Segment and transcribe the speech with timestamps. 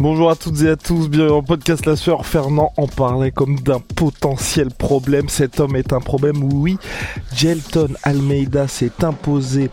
[0.00, 2.24] Bonjour à toutes et à tous, bienvenue en podcast La Sueur.
[2.24, 5.28] Fernand en parlait comme d'un potentiel problème.
[5.28, 6.78] Cet homme est un problème, oui.
[7.34, 9.70] Gelton Almeida s'est imposé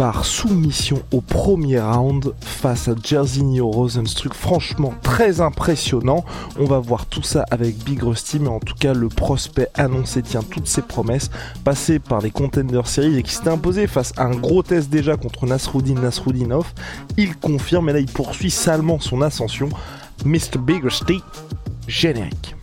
[0.00, 4.32] par soumission au premier round face à Jairzinho Rosenstruck.
[4.32, 6.24] Franchement, très impressionnant.
[6.58, 10.22] On va voir tout ça avec Big Rusty, mais en tout cas, le prospect annoncé
[10.22, 11.30] tient toutes ses promesses.
[11.64, 15.18] Passé par les Contender Series et qui s'était imposé face à un gros test déjà
[15.18, 16.72] contre Nasruddin Nasruddinov,
[17.18, 19.68] il confirme et là, il poursuit salement son ascension.
[20.24, 20.56] Mr.
[20.64, 21.20] Big Rusty,
[21.86, 22.56] générique.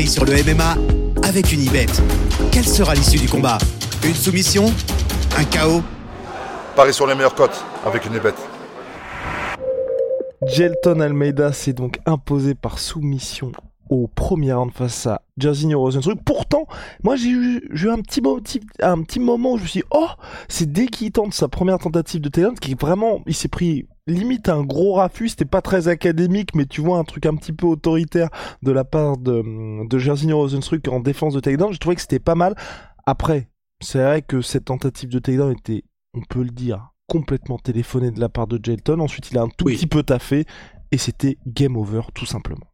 [0.00, 0.76] Paris sur le MMA
[1.28, 1.84] avec une ibet.
[2.50, 3.58] Quelle sera l'issue du combat?
[4.02, 4.72] Une soumission?
[5.36, 5.82] Un chaos?
[6.74, 8.38] Paris sur les meilleures cotes avec une bête.
[10.46, 13.52] Gelton Almeida s'est donc imposé par soumission
[13.90, 16.20] au premier round face à Jairzinho Rosenstruck.
[16.24, 16.66] Pourtant,
[17.02, 17.60] moi j'ai eu,
[17.90, 18.22] un, petit
[18.80, 20.06] un moment où je me suis dit, oh,
[20.48, 23.86] c'est dès qu'il tente sa première tentative de takedown, qui est vraiment, il s'est pris
[24.06, 27.52] limite un gros raffut, c'était pas très académique, mais tu vois un truc un petit
[27.52, 28.28] peu autoritaire
[28.62, 32.18] de la part de, de Jairzinho Rosenstruck en défense de takedown, j'ai trouvé que c'était
[32.18, 32.54] pas mal.
[33.06, 38.12] Après, c'est vrai que cette tentative de takedown était, on peut le dire, complètement téléphonée
[38.12, 39.00] de la part de Gelton.
[39.00, 39.74] Ensuite, il a un tout Oui.
[39.76, 40.44] petit peu taffé,
[40.92, 42.69] et c'était game over, tout simplement.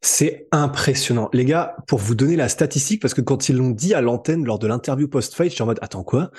[0.00, 1.28] C'est impressionnant.
[1.32, 4.44] Les gars, pour vous donner la statistique, parce que quand ils l'ont dit à l'antenne
[4.44, 6.30] lors de l'interview post-fight, j'étais en mode, attends quoi?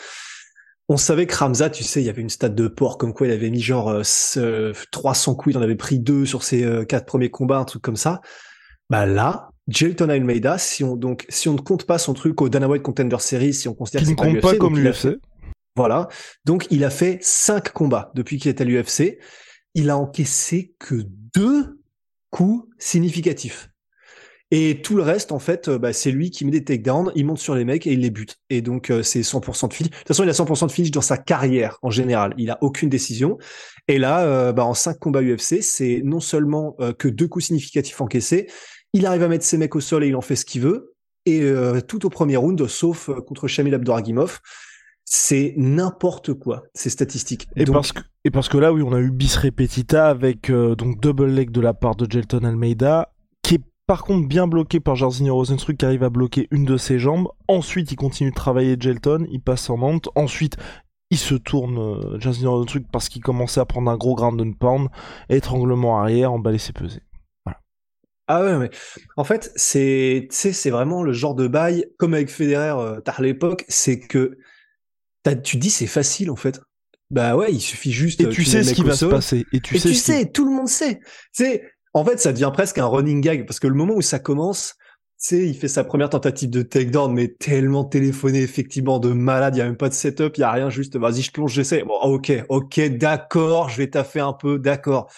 [0.88, 3.28] On savait que Ramza, tu sais, il y avait une stat de porc comme quoi
[3.28, 6.64] il avait mis genre euh, ce- 300 coups, il en avait pris deux sur ses
[6.64, 8.22] euh, quatre premiers combats, un truc comme ça.
[8.90, 12.50] Bah là, Jelton Almeida, si on donc si on ne compte pas son truc au
[12.50, 15.20] Dana White Contender Series, si on considère Qui que ne compte pas comme l'UFC.
[15.76, 16.08] Voilà.
[16.46, 19.20] Donc il a fait cinq combats depuis qu'il est à l'UFC.
[19.76, 20.96] Il a encaissé que
[21.36, 21.79] deux
[22.30, 23.70] coups significatifs.
[24.52, 27.26] Et tout le reste, en fait, euh, bah, c'est lui qui met des takedowns, il
[27.26, 28.38] monte sur les mecs et il les bute.
[28.50, 29.92] Et donc, euh, c'est 100% de finish.
[29.92, 32.34] De toute façon, il a 100% de finish dans sa carrière, en général.
[32.38, 33.38] Il a aucune décision.
[33.88, 38.02] Et là, euh, bah, en cinq combats UFC, c'est non seulement que deux coups significatifs
[38.02, 38.48] encaissés,
[38.94, 40.96] il arrive à mettre ses mecs au sol et il en fait ce qu'il veut.
[41.26, 41.44] Et
[41.88, 44.40] tout au premier round, sauf contre Shamil Abdouragimov,
[45.12, 47.48] c'est n'importe quoi, ces statistiques.
[47.56, 50.52] Et, Donc, parce que, et parce que là, oui, on a eu bis repetita avec
[50.52, 53.12] euh, donc double leg de la part de Gelton Almeida,
[53.42, 56.78] qui est par contre bien bloqué par Jairzinho Rosenstruck qui arrive à bloquer une de
[56.78, 57.28] ses jambes.
[57.48, 60.10] Ensuite, il continue de travailler Gelton, il passe en monte.
[60.14, 60.58] Ensuite,
[61.10, 64.54] il se tourne euh, Jairzinho Rosenstruck parce qu'il commençait à prendre un gros ground and
[64.60, 64.90] pound,
[65.30, 67.02] étranglement arrière, emballer ses pesées.
[68.28, 68.70] Ah ouais, mais
[69.18, 70.30] en fait, c'est,
[70.70, 74.38] vraiment le genre de bail, comme avec Federer, euh, tard à l'époque, c'est que
[75.24, 76.60] t'as- tu dis c'est facile en fait.
[77.12, 78.22] Bah ouais, il suffit juste.
[78.22, 79.46] Et euh, tu mets sais ce qui va se passer.
[79.52, 81.00] Et tu et sais tu qui- sais, tout le monde sait.
[81.36, 81.64] Tu sais,
[81.94, 84.76] en fait, ça devient presque un running gag parce que le moment où ça commence,
[85.22, 89.56] tu sais, il fait sa première tentative de takedown, mais tellement téléphoné, effectivement, de malade.
[89.56, 91.52] Il y a même pas de setup, il y a rien, juste, vas-y, je plonge,
[91.52, 91.82] j'essaie.
[91.84, 95.12] Bon, ok, ok, d'accord, je vais taffer un peu, d'accord.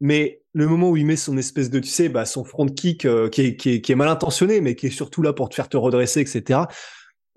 [0.00, 3.04] Mais le moment où il met son espèce de, tu sais, bah, son front kick
[3.04, 5.48] euh, qui, est, qui, est, qui est mal intentionné, mais qui est surtout là pour
[5.50, 6.60] te faire te redresser, etc.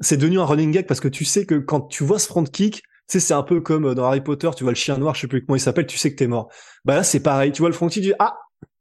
[0.01, 2.43] C'est devenu un running gag parce que tu sais que quand tu vois ce front
[2.43, 4.97] kick, tu sais, c'est un peu comme euh, dans Harry Potter, tu vois le chien
[4.97, 6.49] noir, je sais plus comment il s'appelle, tu sais que t'es mort.
[6.85, 7.51] Bah là, c'est pareil.
[7.51, 8.37] Tu vois le front kick, tu dis, ah,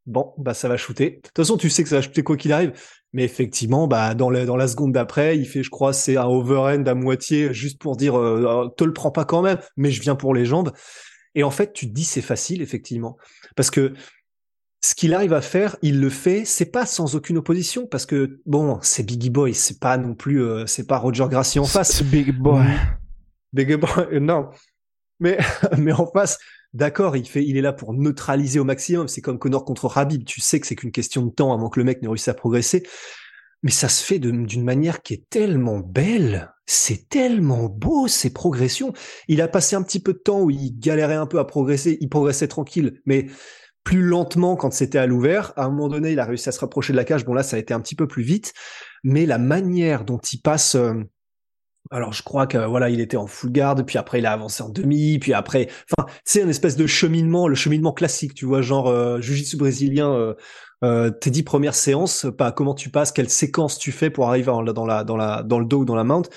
[0.06, 1.10] bon, bah ça va shooter.
[1.10, 2.72] De toute façon, tu sais que ça va shooter quoi qu'il arrive.
[3.12, 6.26] Mais effectivement, bah dans la, dans la seconde d'après, il fait, je crois, c'est un
[6.26, 9.90] overhand à moitié, juste pour dire, euh, euh, te le prends pas quand même, mais
[9.90, 10.72] je viens pour les jambes.
[11.34, 13.16] Et en fait, tu te dis, c'est facile, effectivement.
[13.56, 13.94] Parce que
[14.80, 18.40] ce qu'il arrive à faire, il le fait, c'est pas sans aucune opposition, parce que,
[18.46, 21.96] bon, c'est Biggie Boy, c'est pas non plus, euh, c'est pas Roger Gracie en face.
[21.96, 22.64] C'est big boy.
[23.52, 24.50] Big Boy, non.
[25.18, 25.38] Mais,
[25.78, 26.38] mais en face,
[26.72, 29.08] d'accord, il fait, il est là pour neutraliser au maximum.
[29.08, 30.24] C'est comme Connor contre Habib.
[30.24, 32.34] Tu sais que c'est qu'une question de temps avant que le mec ne réussisse à
[32.34, 32.84] progresser.
[33.64, 36.54] Mais ça se fait d'une manière qui est tellement belle.
[36.66, 38.92] C'est tellement beau, ces progressions.
[39.26, 41.98] Il a passé un petit peu de temps où il galérait un peu à progresser.
[42.00, 43.26] Il progressait tranquille, mais
[43.88, 45.54] plus lentement quand c'était à l'ouvert.
[45.56, 47.24] À un moment donné, il a réussi à se rapprocher de la cage.
[47.24, 48.52] Bon, là, ça a été un petit peu plus vite.
[49.02, 50.92] Mais la manière dont il passe, euh,
[51.90, 54.62] alors je crois que voilà, il était en full garde, puis après il a avancé
[54.62, 58.60] en demi, puis après, enfin, c'est un espèce de cheminement, le cheminement classique, tu vois,
[58.60, 60.34] genre euh, jiu-jitsu brésilien, euh,
[60.84, 64.52] euh, tes dix premières séances, pas comment tu passes, quelle séquence tu fais pour arriver
[64.74, 66.28] dans la, dans la, dans le dos ou dans la mount.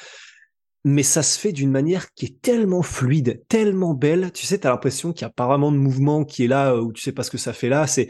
[0.84, 4.32] Mais ça se fait d'une manière qui est tellement fluide, tellement belle.
[4.32, 6.92] Tu sais, t'as l'impression qu'il y a pas vraiment de mouvement qui est là, où
[6.92, 7.86] tu sais pas ce que ça fait là.
[7.86, 8.08] C'est,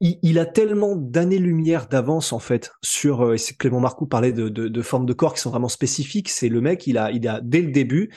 [0.00, 3.24] il, a tellement d'années-lumière d'avance en fait sur.
[3.24, 6.28] Euh, Clément Marcoux parlait de, de, de, formes de corps qui sont vraiment spécifiques.
[6.28, 8.10] C'est le mec, il a, il a dès le début,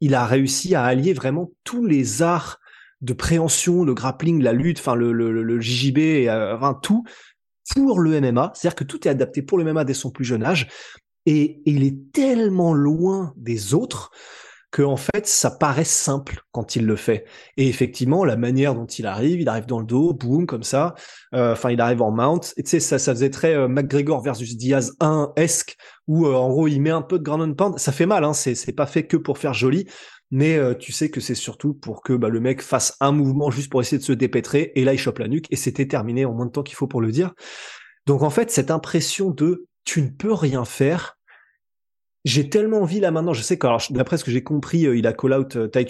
[0.00, 2.60] il a réussi à allier vraiment tous les arts
[3.00, 7.04] de préhension, le grappling, la lutte, enfin le, le, le JJB, euh, enfin tout
[7.74, 8.52] pour le MMA.
[8.54, 10.68] C'est-à-dire que tout est adapté pour le MMA dès son plus jeune âge.
[11.26, 14.10] Et, il est tellement loin des autres
[14.70, 17.26] que en fait ça paraît simple quand il le fait.
[17.56, 20.96] Et effectivement, la manière dont il arrive, il arrive dans le dos, boum comme ça.
[21.32, 22.40] Euh, enfin, il arrive en mount.
[22.56, 25.76] Et tu sais, ça, ça faisait très euh, McGregor versus Diaz 1 esque,
[26.08, 27.78] où euh, en gros il met un peu de ground and pound.
[27.78, 28.32] Ça fait mal, hein.
[28.32, 29.86] C'est c'est pas fait que pour faire joli,
[30.32, 33.70] mais tu sais que c'est surtout pour que bah, le mec fasse un mouvement juste
[33.70, 34.72] pour essayer de se dépêtrer.
[34.74, 36.88] Et là, il chope la nuque et c'était terminé en moins de temps qu'il faut
[36.88, 37.32] pour le dire.
[38.06, 41.18] Donc en fait, cette impression de tu ne peux rien faire
[42.24, 45.06] j'ai tellement envie là maintenant, je sais que d'après ce que j'ai compris, euh, il
[45.06, 45.86] a call out euh, Tai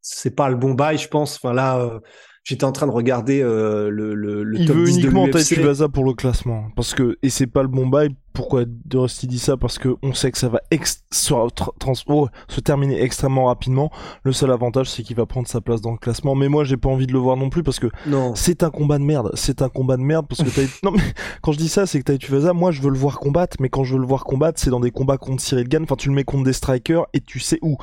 [0.00, 1.36] C'est pas le bon bail, je pense.
[1.36, 2.00] Enfin là, euh,
[2.44, 5.28] j'étais en train de regarder euh, le, le, le il top veut 10 uniquement.
[5.28, 6.66] Tuivasa pour le classement.
[6.74, 8.10] Parce que et c'est pas le bon bail.
[8.32, 9.58] Pourquoi Rusty dit ça?
[9.58, 13.90] Parce que on sait que ça va ex trans oh, se terminer extrêmement rapidement.
[14.24, 16.34] Le seul avantage c'est qu'il va prendre sa place dans le classement.
[16.34, 17.88] Mais moi j'ai pas envie de le voir non plus parce que
[18.34, 19.30] c'est un combat de merde.
[19.34, 21.02] C'est un combat de merde parce que non mais
[21.42, 23.58] quand je dis ça c'est que Tuivasa moi je veux le voir combattre.
[23.60, 25.82] Mais quand je veux le voir combattre c'est dans des combats contre Cyril Gann.
[25.82, 27.76] Enfin tu le mets contre des strikers et tu sais où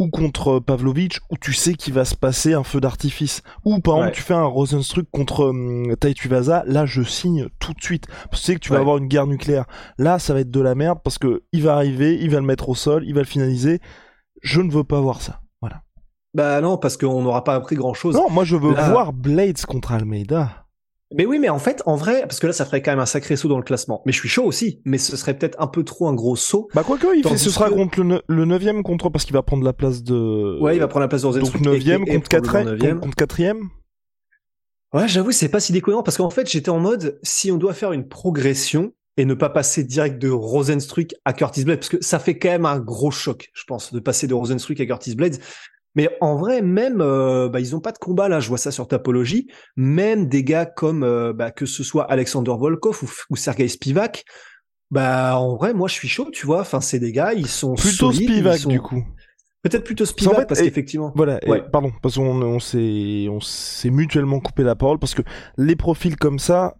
[0.00, 3.42] ou contre Pavlovich où tu sais qu'il va se passer un feu d'artifice.
[3.64, 4.00] Ou par Ouais.
[4.00, 8.06] exemple tu fais un Rosenstruck contre hum, Tai Tuivasa là je signe tout de suite.
[8.30, 8.80] Parce que tu sais que tu vas Ouais.
[8.82, 9.66] avoir une guerre nucléaire.
[9.98, 12.46] Là ça va être de la merde parce que il va arriver il va le
[12.46, 13.80] mettre au sol il va le finaliser.
[14.42, 15.40] Je ne veux pas voir ça.
[15.60, 15.82] Voilà.
[16.34, 18.14] Bah non, parce qu'on n'aura pas appris grand chose.
[18.16, 20.63] non moi je veux Là- voir Blades contre Almeida
[21.16, 23.06] Mais oui, mais en fait, en vrai, parce que là, ça ferait quand même un
[23.06, 24.02] sacré saut dans le classement.
[24.06, 24.80] Mais je suis chaud aussi.
[24.84, 26.68] Mais ce serait peut-être un peu trop un gros saut.
[26.74, 29.42] bah quoique il fait, ce sera que- contre le, le 9 contre parce qu'il va
[29.42, 31.62] prendre la place de Ouais, il va prendre la place de Rosenstruck.
[31.62, 33.00] donc 9 et- et- et contre probablement 4 neuvième.
[33.00, 33.40] contre 4
[34.92, 37.74] Ouais, j'avoue, c'est pas si déconnant parce qu'en fait, j'étais en mode si on doit
[37.74, 42.02] faire une progression et ne pas passer direct de Rosenstruck à Curtis Blades, parce que
[42.02, 45.14] ça fait quand même un gros choc, je pense, de passer de Rosenstruck à Curtis
[45.14, 45.36] Blades.
[45.94, 48.40] Mais en vrai, même, euh, bah, ils ont pas de combat là.
[48.40, 49.48] Je vois ça sur Tapologie.
[49.76, 54.24] Même des gars comme euh, bah, que ce soit Alexander Volkov ou, ou Sergei Spivak.
[54.90, 56.60] Bah, en vrai, moi, je suis chaud, tu vois.
[56.60, 59.04] Enfin, c'est des gars, ils sont plutôt solides, Spivak sont- du coup
[59.62, 61.10] Peut-être plutôt Spivak En fait, parce qu'effectivement.
[61.16, 61.62] Voilà, et- Ouais.
[61.72, 65.22] pardon, parce qu'on on s'est on s'est mutuellement coupé la parole parce que
[65.56, 66.74] les profils comme ça,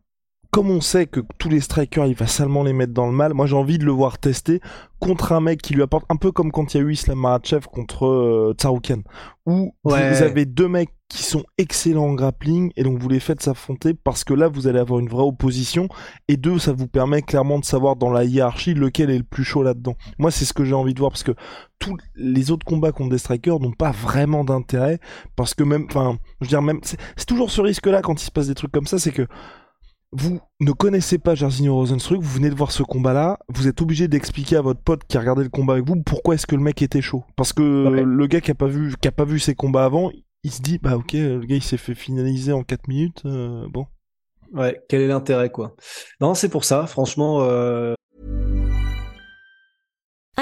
[0.55, 3.35] comme on sait que tous les strikers, il va salement les mettre dans le mal,
[3.35, 4.61] moi j'ai envie de le voir tester
[5.01, 7.19] contre un mec qui lui apporte un peu comme quand il y a eu Islam
[7.19, 8.55] Makhachev contre euh,
[9.47, 10.15] où Ouais.
[10.15, 13.95] vous avez deux mecs qui sont excellents en grappling et donc vous les faites s'affronter
[13.95, 15.89] parce que là vous allez avoir une vraie opposition
[16.29, 19.43] et deux ça vous permet clairement de savoir dans la hiérarchie lequel est le plus
[19.43, 19.97] chaud là-dedans.
[20.19, 21.35] Moi c'est ce que j'ai envie de voir parce que
[21.81, 25.01] tous les autres combats contre des strikers n'ont pas vraiment d'intérêt
[25.35, 28.23] parce que même enfin je veux dire même c'est c'est toujours ce risque là quand
[28.23, 29.27] il se passe des trucs comme ça c'est que
[30.17, 34.09] vous ne connaissez pas Jairzinho Rosenstruck, vous venez de voir ce combat-là, vous êtes obligé
[34.09, 36.63] d'expliquer à votre pote qui a regardé le combat avec vous pourquoi est-ce que le
[36.63, 37.25] mec était chaud.
[37.37, 38.03] Parce que Ouais.
[38.05, 40.11] le gars qui a pas vu, qui a pas vu ses combats avant,
[40.45, 43.67] il se dit bah ok, le gars il s'est fait finaliser en 4 minutes, euh,
[43.69, 43.87] bon.
[44.53, 45.75] Ouais, quel est l'intérêt, quoi?
[46.21, 47.95] Non, c'est pour ça, franchement, euh,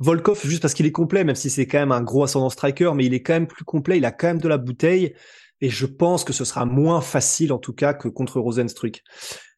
[0.00, 2.92] Volkov, juste parce qu'il est complet, même si c'est quand même un gros ascendant striker,
[2.94, 5.14] mais il est quand même plus complet, il a quand même de la bouteille,
[5.60, 9.02] et je pense que ce sera moins facile, en tout cas, que contre Rosenstruck.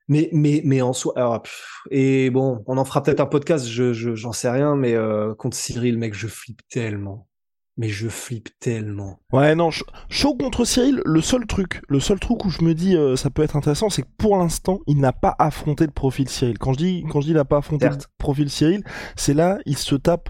[0.08, 3.66] Mais, mais, mais en soi, alors, pff, et bon, on en fera peut-être un podcast,
[3.66, 7.28] je, je, j'en sais rien, mais euh, contre Cyril, mec, je flippe tellement.
[7.76, 9.20] Mais je flippe tellement.
[9.32, 12.74] Ouais non, ch- chaud contre Cyril, le seul truc, le seul truc où je me
[12.74, 15.92] dis euh, ça peut être intéressant, c'est que pour l'instant il n'a pas affronté le
[15.92, 16.58] profil Cyril.
[16.58, 18.02] Quand je dis quand je dis il n'a pas affronté Certes.
[18.10, 18.82] le profil Cyril,
[19.16, 20.28] c'est là il se tape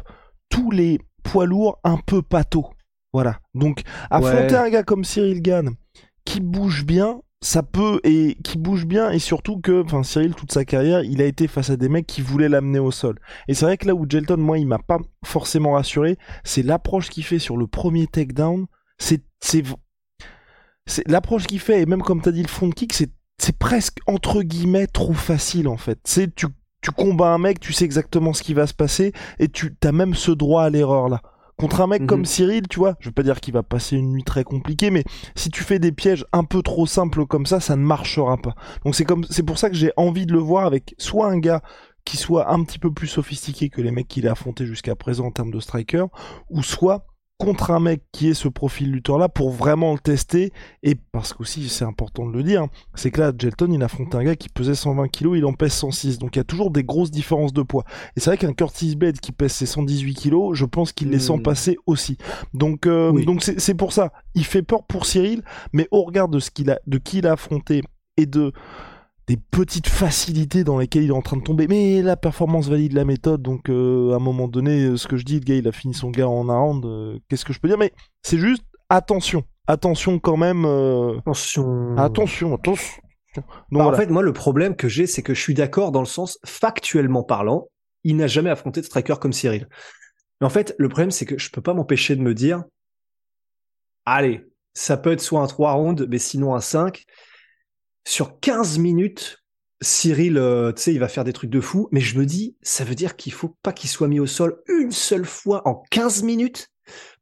[0.49, 2.67] tous les poids lourds un peu pâteaux.
[3.13, 3.41] Voilà.
[3.55, 4.61] Donc affronter Ouais.
[4.61, 5.71] un gars comme Cyril Gann
[6.25, 10.53] qui bouge bien, ça peut et qui bouge bien et surtout que enfin Cyril toute
[10.53, 13.19] sa carrière, il a été face à des mecs qui voulaient l'amener au sol.
[13.49, 17.09] Et c'est vrai que là où Gelton moi il m'a pas forcément rassuré, c'est l'approche
[17.09, 18.67] qu'il fait sur le premier takedown,
[18.99, 19.65] c'est c'est
[21.07, 24.43] l'approche qu'il fait et même comme t'as dit le front kick, c'est c'est presque entre
[24.43, 25.99] guillemets trop facile en fait.
[26.05, 26.47] C'est tu
[26.83, 29.93] tu combats un mec, tu sais exactement ce qui va se passer et tu as
[29.93, 31.23] même ce droit à l'erreur là.
[31.61, 32.07] Contre un mec Mhm.
[32.07, 34.91] comme Cyril, tu vois, je veux pas dire qu'il va passer une nuit très compliquée,
[34.91, 38.39] mais si tu fais des pièges un peu trop simples comme ça, ça ne marchera
[38.39, 38.55] pas.
[38.87, 41.39] Donc c'est comme, c'est pour ça que j'ai envie de le voir avec soit un
[41.39, 41.61] gars
[42.07, 45.27] qui soit un petit peu plus sophistiqué que les mecs qu'il a affrontés jusqu'à présent
[45.27, 46.07] en termes de striker,
[46.49, 47.05] ou soit
[47.41, 50.53] contre un mec qui est ce profil lutteur là pour vraiment le tester.
[50.83, 54.23] Et parce qu'aussi c'est important de le dire c'est que là Gelton il affronte un
[54.23, 56.85] gars qui pesait 120 kg il en pèse 106 donc il y a toujours des
[56.85, 57.85] grosses différences de poids.
[58.17, 61.19] Et c'est vrai qu'un Curtis Blade qui pèse ses 118 kg je pense qu'il les
[61.19, 61.43] sent Mm.
[61.43, 62.19] passer aussi.
[62.55, 63.25] Donc euh, Oui.
[63.25, 64.13] donc c'est c'est pour ça.
[64.35, 65.43] Il fait peur pour Cyril
[65.73, 67.83] mais au regard de ce qu'il a de qui il a affronté
[68.17, 68.53] et de
[69.31, 71.69] des petites facilités dans lesquelles il est en train de tomber.
[71.69, 75.17] Mais la performance valide la méthode, donc euh, à un moment donné, euh, ce que
[75.17, 77.53] je dis, le gars il a fini son gars en un round, euh, qu'est-ce que
[77.53, 77.79] je peux dire?
[77.79, 81.97] Mais c'est juste attention, attention quand même, euh, Attention.
[81.97, 83.03] attention, attention.
[83.37, 83.97] Donc Bah, voilà.
[83.97, 86.41] En fait, moi, le problème que j'ai, c'est que je suis d'accord dans le sens,
[86.45, 87.69] factuellement parlant,
[88.03, 89.69] il n'a jamais affronté de striker comme Cyril.
[90.41, 92.65] Mais en fait, le problème, c'est que je peux pas m'empêcher de me dire,
[94.07, 94.45] allez,
[94.75, 97.05] ça peut être soit un 3 rounds, mais sinon un 5.
[98.07, 99.39] Sur 15 minutes,
[99.81, 102.57] Cyril, euh, tu sais, il va faire des trucs de fou, mais je me dis,
[102.63, 105.83] ça veut dire qu'il faut pas qu'il soit mis au sol une seule fois en
[105.91, 106.69] 15 minutes,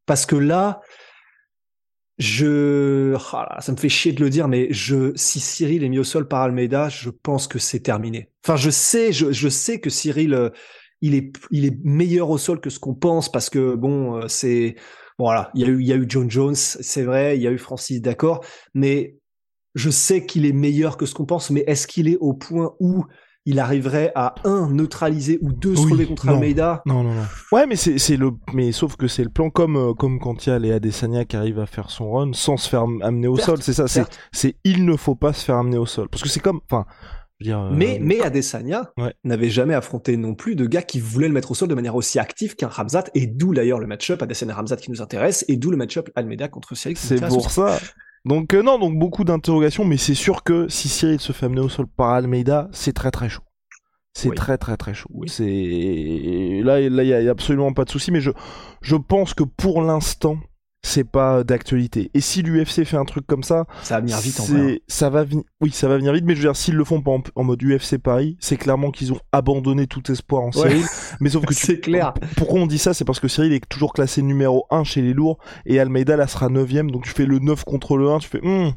[0.07, 0.81] parce que là,
[2.19, 6.01] je, là, ça me fait chier de le dire, mais je, si Cyril est mis
[6.01, 8.31] au sol par Almeida, je pense que c'est terminé.
[8.45, 10.51] Enfin, je sais, je sais que Cyril, euh,
[11.01, 14.29] il est, il est meilleur au sol que ce qu'on pense parce que bon, euh,
[14.29, 14.75] c'est,
[15.19, 17.43] bon, voilà, il y a eu, il y a eu John Jones, c'est vrai, il
[17.43, 18.45] y a eu Francis, d'accord,
[18.75, 19.18] mais
[19.79, 22.75] je sais qu'il est meilleur que ce qu'on pense, mais est-ce qu'il est au point
[22.81, 23.05] où
[23.47, 26.35] il arriverait à un neutraliser ou deux se Oui, relever contre non.
[26.35, 26.83] Almeida?
[26.85, 27.23] Non, non, non.
[27.51, 30.51] Ouais, mais c'est le, mais sauf que c'est le plan comme euh, comme quand il
[30.51, 33.39] y a Léa Adesanya qui arrive à faire son run sans se faire amener au
[33.39, 33.63] sol.
[33.63, 33.87] C'est ça.
[34.33, 36.85] C'est il ne faut pas se faire amener au sol parce que c'est comme, enfin,
[37.41, 37.59] dire.
[37.59, 39.15] euh, Mais, mais Adesanya Ouais.
[39.25, 41.95] n'avait jamais affronté non plus de gars qui voulaient le mettre au sol de manière
[41.97, 45.71] aussi active qu'un Ramzat, et d'où d'ailleurs le match-up Adesanya-Ramzat qui nous intéresse, et d'où
[45.71, 47.79] le match-up Almeida contre Cyril C'est pour ça.
[48.25, 51.61] Donc euh, non, donc beaucoup d'interrogations, mais c'est sûr que si Cyril se fait amener
[51.61, 53.43] au sol par Almeida, c'est très très chaud.
[54.13, 54.35] C'est Oui.
[54.37, 55.09] très très très chaud.
[55.13, 55.29] Oui.
[55.29, 58.31] C'est là là il y, a- y a absolument pas de souci, mais je
[58.83, 60.37] je pense que pour l'instant
[60.89, 62.11] c'est pas d'actualité.
[62.15, 64.73] Et si l'UFC fait un truc comme ça, Ça va venir vite en c'est- vrai.
[64.73, 64.77] hein.
[64.89, 65.45] Ça va venir.
[65.61, 67.45] Oui, ça va venir vite, mais je veux dire, s'ils le font pas en, en
[67.45, 70.85] mode UFC Paris, c'est clairement qu'ils ont abandonné tout espoir en Cyril.
[71.21, 72.15] Mais sauf que tu- C'est clair.
[72.37, 75.13] pourquoi on dit ça C'est parce que Cyril est toujours classé numéro 1 chez les
[75.15, 78.29] lourds et Almeida là sera 9ème donc tu fais le 9 contre le 1, tu
[78.29, 78.73] fais hmm,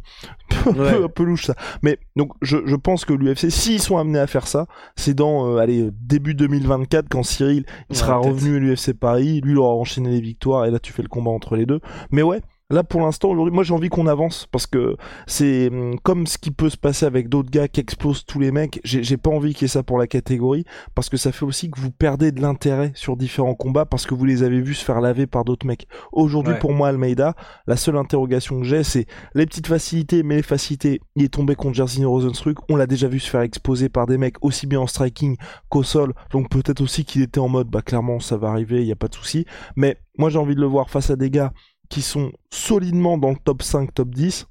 [0.67, 1.03] un, peu, Ouais.
[1.03, 1.55] un peu louche ça.
[1.81, 5.47] Mais donc je, je pense que l'UFC s'ils sont amenés à faire ça, c'est dans
[5.47, 9.57] euh, allez début 2024 quand Cyril il Ouais, sera revenu à l'UFC Paris, lui il
[9.57, 11.79] aura enchaîné les victoires et là tu fais le combat entre les deux.
[12.11, 14.95] Mais ouais, Là, pour l'instant, aujourd'hui, moi j'ai envie qu'on avance parce que
[15.27, 18.51] c'est hum, comme ce qui peut se passer avec d'autres gars qui explosent tous les
[18.51, 18.79] mecs.
[18.83, 20.63] J'ai pas envie qu'il y ait ça pour la catégorie
[20.95, 24.13] parce que ça fait aussi que vous perdez de l'intérêt sur différents combats parce que
[24.13, 25.85] vous les avez vus se faire laver par d'autres mecs.
[26.13, 26.59] Aujourd'hui, Ouais.
[26.59, 27.35] pour moi, Almeida,
[27.67, 31.55] la seule interrogation que j'ai, c'est les petites facilités, mais les facilités, il est tombé
[31.55, 32.57] contre Jerzy Rosenstruck.
[32.69, 35.35] On l'a déjà vu se faire exposer par des mecs aussi bien en striking
[35.69, 36.13] qu'au sol.
[36.31, 38.95] Donc peut-être aussi qu'il était en mode, bah clairement, ça va arriver, il y a
[38.95, 39.45] pas de souci.
[39.75, 41.51] Mais moi, j'ai envie de le voir face à des gars
[41.91, 44.47] qui sont solidement dans le top 5, top 10.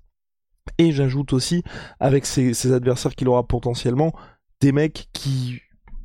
[0.79, 1.63] Et j'ajoute aussi,
[1.99, 4.13] avec ses, ses adversaires qu'il aura potentiellement,
[4.61, 5.61] des mecs qui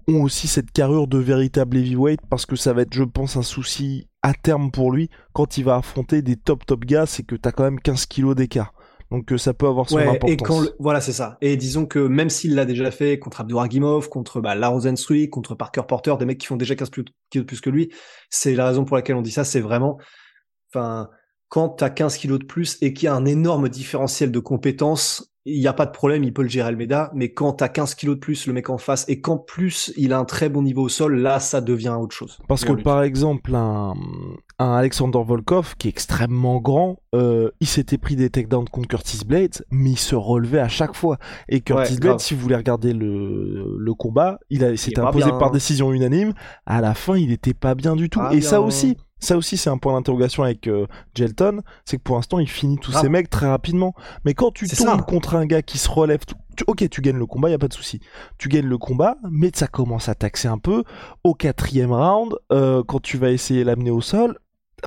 [0.07, 3.43] ont aussi cette carrure de véritable heavyweight, parce que ça va être, je pense, un
[3.43, 7.35] souci à terme pour lui, quand il va affronter des top top gars, c'est que
[7.35, 8.73] t'as quand même 15 kilos d'écart.
[9.11, 10.31] Donc euh, ça peut avoir son Ouais, importance.
[10.31, 11.37] et quand le- voilà, c'est ça.
[11.41, 15.83] Et disons que même s'il l'a déjà fait contre Abdouragimov, contre bah, Larosenstruy, contre Parker
[15.87, 17.91] Porter, des mecs qui font déjà 15 plus- kilos de plus que lui,
[18.31, 19.99] c'est la raison pour laquelle on dit ça, c'est vraiment,
[20.73, 21.09] enfin,
[21.49, 25.31] quand t'as 15 kilos de plus et qu'il y a un énorme différentiel de compétences,
[25.47, 27.93] il n'y a pas de problème, il peut le gérer Almeida, mais quand t'as 15
[27.93, 30.63] kilos de plus, le mec en face, et qu'en plus il a un très bon
[30.63, 32.39] niveau au sol, là, ça devient autre chose.
[32.47, 33.93] Parce que par exemple, un,
[34.57, 39.19] un Alexander Volkov qui est extrêmement grand, euh, il s'était pris des takedowns contre Curtis
[39.23, 41.19] Blades, mais il se relevait à chaque fois.
[41.47, 42.19] Et Curtis Ouais, Blades, grave.
[42.21, 45.53] si vous voulez regarder le, le combat, il, il s'était imposé bien, par hein.
[45.53, 46.33] décision unanime.
[46.65, 48.19] À la fin, il était pas bien du tout.
[48.19, 52.03] Pas Et ça aussi, ça aussi, c'est un point d'interrogation avec euh, Gelton, c'est que
[52.03, 53.03] pour l'instant, il finit tous Grave.
[53.03, 53.93] ces mecs très rapidement.
[54.23, 54.97] Mais quand tu tombes ça.
[55.05, 57.67] contre un gars qui se relève, tu- ok, tu gagnes le combat, y a pas
[57.67, 57.99] de souci.
[58.37, 60.83] Tu gagnes le combat, mais ça commence à taxer un peu.
[61.23, 64.37] Au quatrième round, euh, quand tu vas essayer l'amener au sol,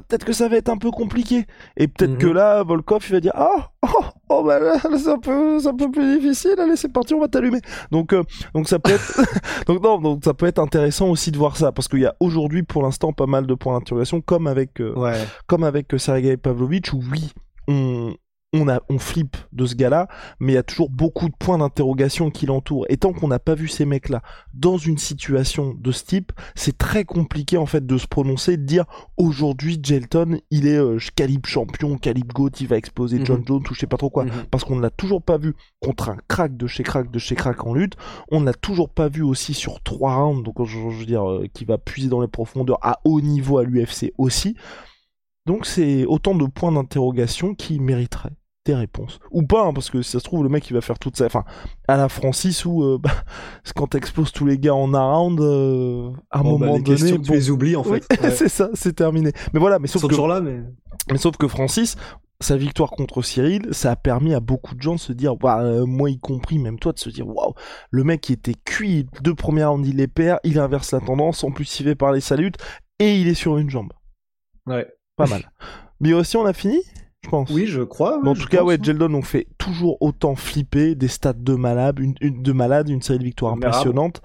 [0.00, 1.46] peut-être que ça va être un peu compliqué.
[1.76, 2.18] Et peut-être Mhm.
[2.18, 5.58] que là, Volkov, il va dire ah, oh, oh bah là, là, c'est un peu,
[5.60, 6.54] c'est un peu plus difficile.
[6.58, 7.60] Allez, c'est parti, on va t'allumer.
[7.90, 8.22] Donc, euh,
[8.54, 9.20] donc ça peut être,
[9.66, 12.14] donc non, donc ça peut être intéressant aussi de voir ça parce qu'il y a
[12.20, 15.18] aujourd'hui, pour l'instant, pas mal de points d'interrogation, comme avec, euh, Ouais.
[15.46, 17.32] comme avec Sergei Pavlovich, où oui,
[17.68, 18.14] on,
[18.54, 20.08] on, a, on flippe de ce gars-là,
[20.40, 22.86] mais il y a toujours beaucoup de points d'interrogation qui l'entourent.
[22.88, 24.22] Et tant qu'on n'a pas vu ces mecs-là
[24.54, 28.62] dans une situation de ce type, c'est très compliqué en fait de se prononcer, de
[28.64, 28.84] dire
[29.18, 33.46] aujourd'hui Gelton, il est euh, calibre champion, calibre GOAT, il va exploser John Mhm.
[33.46, 34.30] Jones ou je sais pas trop quoi, Mhm.
[34.50, 37.34] parce qu'on ne l'a toujours pas vu contre un crack de chez crack de chez
[37.34, 37.94] crack en lutte.
[38.30, 41.28] On ne l'a toujours pas vu aussi sur trois rounds, donc je, je veux dire,
[41.28, 44.56] euh, qui va puiser dans les profondeurs à haut niveau à l'UFC aussi.
[45.48, 48.36] Donc c'est autant de points d'interrogation qui mériteraient
[48.66, 49.18] des réponses.
[49.30, 51.16] Ou pas, hein, parce que si ça se trouve, le mec il va faire toute
[51.16, 51.24] sa.
[51.24, 51.44] Enfin,
[51.88, 53.12] à la Francis où euh, bah,
[53.74, 56.82] quand t'exploses tous les gars en un round, euh, à un Bon, bah, moment les
[56.82, 56.98] donné.
[57.00, 58.20] questions, tu les oublies en oui, fait.
[58.22, 58.30] Ouais.
[58.30, 59.32] c'est ça, c'est terminé.
[59.54, 60.60] Mais voilà, mais sauf que, là, mais.
[61.10, 61.96] mais sauf que Francis,
[62.40, 65.62] sa victoire contre Cyril, ça a permis à beaucoup de gens de se dire, Ouah,
[65.62, 67.54] euh, moi y compris, même toi, de se dire, waouh,
[67.90, 71.42] le mec qui était cuit, deux premières rounds, il les perd, il inverse la tendance,
[71.42, 72.56] en plus il fait par les salutes,
[72.98, 73.94] et il est sur une jambe.
[74.66, 74.86] Ouais.
[75.18, 75.50] Pas mal.
[76.00, 76.80] Mais aussi, on a fini,
[77.22, 77.50] je pense.
[77.50, 78.20] Oui, je crois.
[78.24, 78.82] En tout cas, ouais, hein.
[78.82, 83.02] Jeldon on fait toujours autant flipper des stats de malade, une, une- de malade, une
[83.02, 84.22] série de victoires impressionnantes.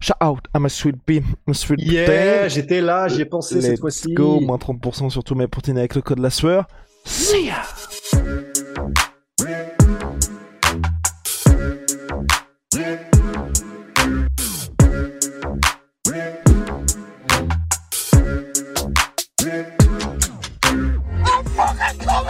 [0.00, 3.72] Shout out à ma sweet pea, ma sweet Yeah, j'étais là, j'y ai pensé cette
[3.72, 4.14] Let's fois-ci.
[4.14, 6.68] go, moins 30% sur tous mes protéines avec le code la sueur.
[7.04, 7.62] See ya!